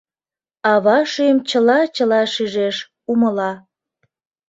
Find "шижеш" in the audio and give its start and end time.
2.33-2.77